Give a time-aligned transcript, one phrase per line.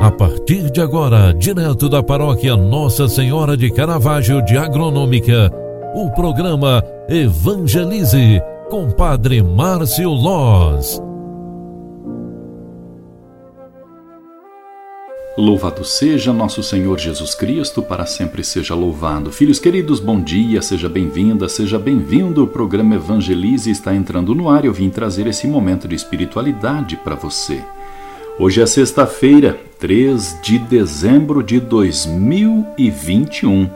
[0.00, 5.52] A partir de agora, direto da paróquia Nossa Senhora de Caravaggio de Agronômica,
[5.94, 8.40] o programa Evangelize
[8.70, 11.02] com Padre Márcio Loz.
[15.36, 19.30] Louvado seja nosso Senhor Jesus Cristo, para sempre seja louvado.
[19.30, 22.44] Filhos queridos, bom dia, seja bem-vinda, seja bem-vindo.
[22.44, 26.96] O programa Evangelize está entrando no ar e eu vim trazer esse momento de espiritualidade
[26.96, 27.62] para você.
[28.42, 33.68] Hoje é sexta-feira, 3 de dezembro de 2021.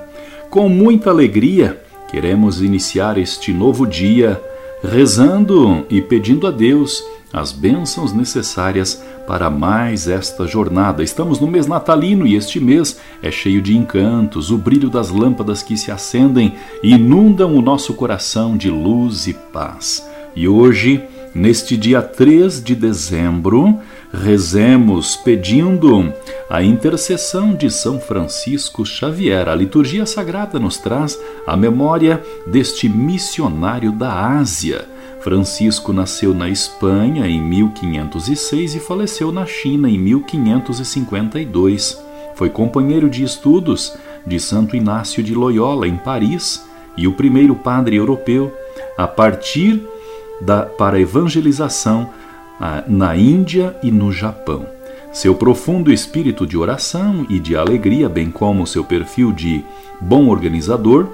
[0.48, 4.42] Com muita alegria, queremos iniciar este novo dia
[4.82, 11.04] rezando e pedindo a Deus as bênçãos necessárias para mais esta jornada.
[11.04, 15.62] Estamos no mês natalino e este mês é cheio de encantos, o brilho das lâmpadas
[15.62, 20.08] que se acendem inundam o nosso coração de luz e paz.
[20.34, 21.04] E hoje,
[21.34, 23.78] neste dia 3 de dezembro,
[24.22, 26.14] Rezemos pedindo
[26.48, 29.48] a intercessão de São Francisco Xavier.
[29.48, 34.84] A liturgia sagrada nos traz a memória deste missionário da Ásia.
[35.20, 42.00] Francisco nasceu na Espanha em 1506 e faleceu na China em 1552.
[42.36, 46.64] Foi companheiro de estudos de Santo Inácio de Loyola em Paris
[46.96, 48.56] e o primeiro padre europeu
[48.96, 49.82] a partir
[50.40, 52.08] da para a evangelização
[52.86, 54.66] na Índia e no Japão.
[55.12, 59.64] Seu profundo espírito de oração e de alegria, bem como seu perfil de
[60.00, 61.06] bom organizador,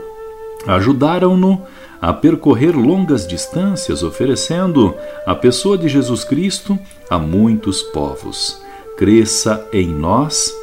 [0.67, 1.63] ajudaram-no
[2.01, 4.95] a percorrer longas distâncias, oferecendo
[5.27, 6.79] a pessoa de Jesus Cristo
[7.11, 8.63] a muitos povos.
[8.97, 10.55] Cresça em nós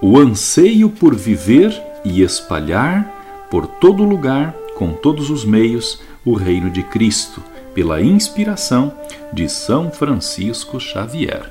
[0.00, 1.70] o anseio por viver
[2.04, 7.42] e espalhar por todo lugar, com todos os meios, o reino de Cristo
[7.74, 8.92] pela inspiração
[9.32, 11.44] de São Francisco Xavier.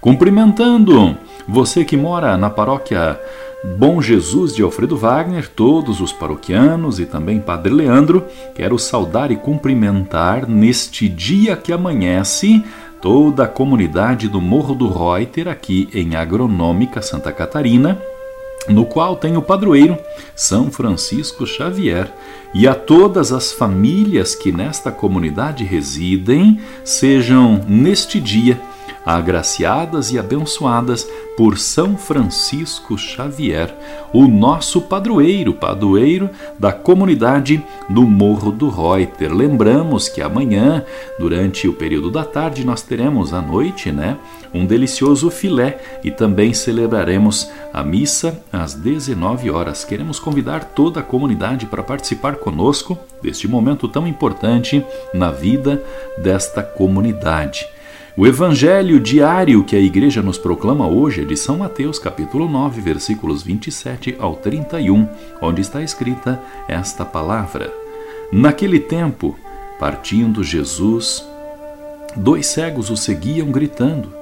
[0.00, 1.16] Cumprimentando
[1.48, 3.18] você que mora na paróquia
[3.78, 8.22] Bom Jesus de Alfredo Wagner, todos os paroquianos e também Padre Leandro,
[8.54, 12.62] quero saudar e cumprimentar neste dia que amanhece
[13.00, 17.98] toda a comunidade do Morro do Reuter aqui em Agronômica Santa Catarina
[18.68, 19.98] no qual tem o padroeiro
[20.34, 22.12] São Francisco Xavier,
[22.54, 28.60] e a todas as famílias que nesta comunidade residem, sejam neste dia
[29.04, 33.74] agraciadas e abençoadas por São Francisco Xavier,
[34.12, 39.32] o nosso padroeiro, padroeiro da comunidade do Morro do Reuter.
[39.34, 40.84] Lembramos que amanhã,
[41.18, 44.16] durante o período da tarde, nós teremos à noite, né,
[44.54, 49.84] um delicioso filé e também celebraremos a missa às 19 horas.
[49.84, 55.82] Queremos convidar toda a comunidade para participar conosco deste momento tão importante na vida
[56.18, 57.73] desta comunidade.
[58.16, 62.80] O evangelho diário que a igreja nos proclama hoje é de São Mateus, capítulo 9,
[62.80, 65.08] versículos 27 ao 31,
[65.42, 67.72] onde está escrita esta palavra:
[68.30, 69.36] Naquele tempo,
[69.80, 71.26] partindo Jesus,
[72.14, 74.12] dois cegos o seguiam gritando: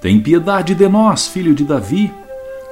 [0.00, 2.12] Tem piedade de nós, filho de Davi.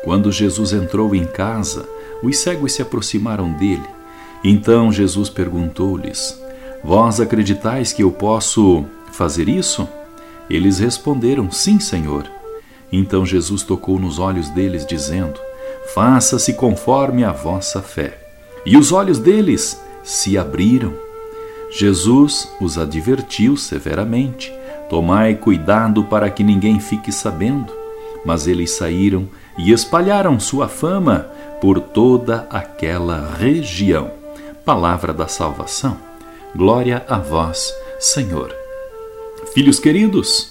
[0.03, 1.89] Quando Jesus entrou em casa,
[2.21, 3.87] os cegos se aproximaram dele.
[4.43, 6.37] Então Jesus perguntou-lhes:
[6.83, 9.89] Vós acreditais que eu posso fazer isso?
[10.49, 12.31] Eles responderam: Sim, Senhor.
[12.93, 15.41] Então Jesus tocou nos olhos deles, dizendo:
[15.95, 18.19] Faça-se conforme a vossa fé.
[18.65, 20.93] E os olhos deles se abriram.
[21.71, 24.53] Jesus os advertiu severamente:
[24.89, 27.73] Tomai cuidado para que ninguém fique sabendo.
[28.25, 29.29] Mas eles saíram
[29.59, 31.29] e espalharam sua fama
[31.61, 34.13] por toda aquela região.
[34.65, 35.97] Palavra da salvação.
[36.57, 38.64] Glória a vós, Senhor.
[39.55, 40.51] Filhos queridos,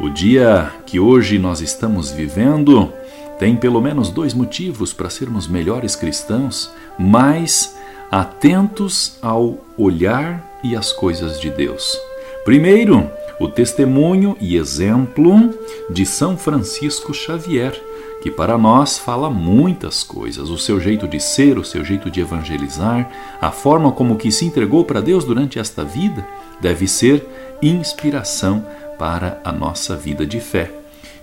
[0.00, 2.90] o dia que hoje nós estamos vivendo
[3.38, 7.76] tem pelo menos dois motivos para sermos melhores cristãos, mais
[8.10, 11.94] atentos ao olhar e às coisas de Deus.
[12.42, 13.06] Primeiro,
[13.38, 15.50] o testemunho e exemplo
[15.90, 17.78] de São Francisco Xavier,
[18.22, 22.22] que para nós fala muitas coisas, o seu jeito de ser, o seu jeito de
[22.22, 23.10] evangelizar,
[23.42, 26.26] a forma como que se entregou para Deus durante esta vida,
[26.62, 27.26] deve ser
[27.62, 28.66] inspiração
[28.98, 30.70] para a nossa vida de fé.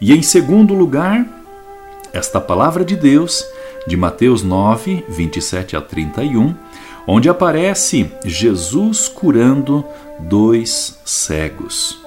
[0.02, 1.26] E em segundo lugar,
[2.14, 3.46] esta palavra de Deus,
[3.86, 6.56] de Mateus 9, 27 a 31,
[7.06, 9.84] onde aparece Jesus curando
[10.20, 12.00] dois cegos.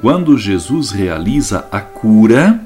[0.00, 2.60] Quando Jesus realiza a cura,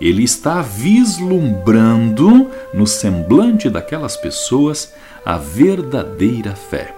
[0.00, 4.92] ele está vislumbrando no semblante daquelas pessoas
[5.24, 6.94] a verdadeira fé.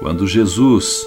[0.00, 1.06] Quando Jesus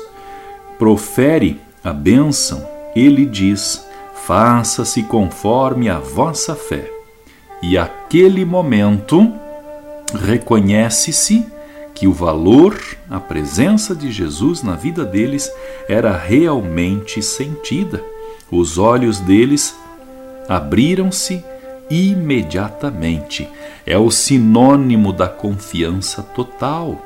[0.80, 3.86] profere a bênção, ele diz:
[4.26, 6.92] faça-se conforme a vossa fé.
[7.62, 9.34] E aquele momento
[10.14, 11.46] reconhece-se
[11.96, 12.78] que o valor,
[13.10, 15.52] a presença de Jesus na vida deles
[15.88, 18.04] era realmente sentida.
[18.52, 19.76] Os olhos deles
[20.48, 21.44] abriram-se
[21.90, 23.48] imediatamente.
[23.86, 27.02] É o sinônimo da confiança total.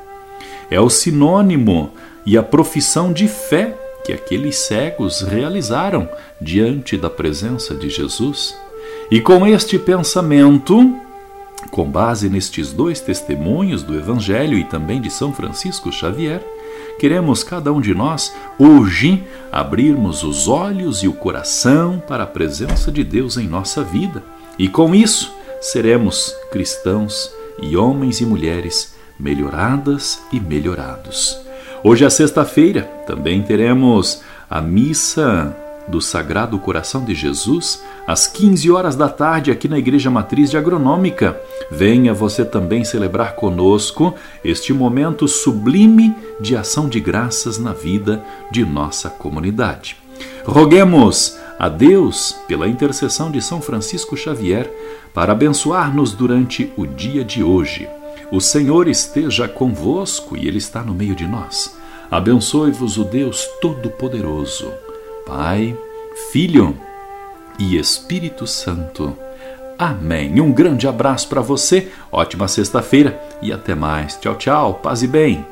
[0.70, 1.92] É o sinônimo
[2.26, 6.08] e a profissão de fé que aqueles cegos realizaram
[6.40, 8.56] diante da presença de Jesus.
[9.10, 10.94] E com este pensamento,
[11.70, 16.42] com base nestes dois testemunhos do Evangelho e também de São Francisco Xavier,
[16.98, 22.90] queremos cada um de nós hoje abrirmos os olhos e o coração para a presença
[22.90, 24.22] de Deus em nossa vida.
[24.58, 31.38] E com isso, seremos cristãos e homens e mulheres melhoradas e melhorados.
[31.84, 35.56] Hoje é sexta-feira, também teremos a missa
[35.88, 40.56] do Sagrado Coração de Jesus às 15 horas da tarde aqui na Igreja Matriz de
[40.56, 41.40] Agronômica.
[41.72, 44.14] Venha você também celebrar conosco
[44.44, 49.96] este momento sublime de ação de graças na vida de nossa comunidade.
[50.44, 54.72] Roguemos a Deus, pela intercessão de São Francisco Xavier,
[55.12, 57.88] para abençoar-nos durante o dia de hoje.
[58.32, 61.76] O Senhor esteja convosco e Ele está no meio de nós.
[62.10, 64.72] Abençoe-vos o Deus Todo-Poderoso,
[65.26, 65.76] Pai,
[66.32, 66.74] Filho
[67.58, 69.14] e Espírito Santo.
[69.78, 70.40] Amém.
[70.40, 74.16] Um grande abraço para você, ótima sexta-feira e até mais.
[74.16, 75.51] Tchau, tchau, paz e bem.